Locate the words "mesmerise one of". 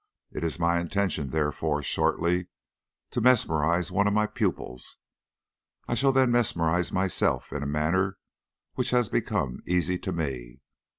3.21-4.15